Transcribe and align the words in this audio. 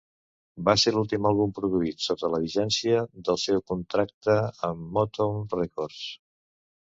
Va 0.67 0.73
ser 0.83 0.91
l"últim 0.93 1.27
àlbum 1.31 1.51
produït 1.57 2.01
sota 2.05 2.29
la 2.35 2.39
vigència 2.45 3.03
del 3.29 3.39
seu 3.43 3.61
contracte 3.73 4.39
amb 4.71 4.89
Motown 4.97 5.39
Records. 5.61 6.01